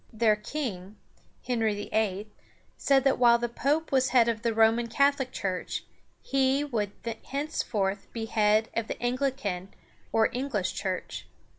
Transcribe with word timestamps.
Their 0.11 0.35
king, 0.35 0.95
Henry 1.45 1.75
VIII., 1.75 2.27
said 2.75 3.03
that 3.03 3.19
while 3.19 3.37
the 3.37 3.47
pope 3.47 3.91
was 3.91 4.09
head 4.09 4.27
of 4.27 4.41
the 4.41 4.51
Roman 4.51 4.87
Catholic 4.87 5.31
Church, 5.31 5.83
he 6.23 6.63
would 6.63 6.91
henceforth 7.25 8.11
be 8.11 8.25
head 8.25 8.69
of 8.75 8.87
the 8.87 8.95
An´gli 8.95 9.37
can 9.37 9.69
or 10.11 10.29
English 10.33 10.73
Church. 10.73 11.27